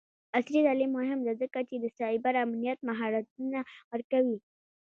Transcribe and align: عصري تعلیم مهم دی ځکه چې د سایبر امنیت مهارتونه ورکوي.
عصري 0.35 0.59
تعلیم 0.67 0.91
مهم 0.99 1.19
دی 1.25 1.33
ځکه 1.41 1.59
چې 1.69 1.75
د 1.79 1.85
سایبر 1.99 2.33
امنیت 2.45 2.79
مهارتونه 2.89 3.59
ورکوي. 3.91 4.37